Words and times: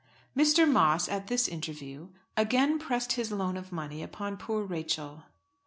Mr. 0.35 0.67
Moss 0.67 1.07
at 1.07 1.27
this 1.27 1.47
interview 1.47 2.09
again 2.35 2.79
pressed 2.79 3.11
his 3.13 3.31
loan 3.31 3.55
of 3.55 3.71
money 3.71 4.01
upon 4.01 4.35
poor 4.35 4.63
Rachel. 4.63 5.25